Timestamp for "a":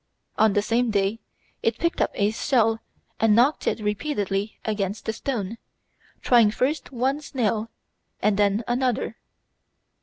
2.15-2.31, 5.07-5.13